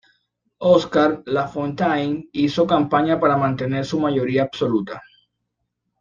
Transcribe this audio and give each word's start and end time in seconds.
Oskar 0.63 1.21
Lafontaine 1.27 2.27
hizo 2.31 2.65
campaña 2.65 3.19
para 3.19 3.37
mantener 3.37 3.85
su 3.85 3.99
mayoría 3.99 4.41
absoluta. 4.41 4.99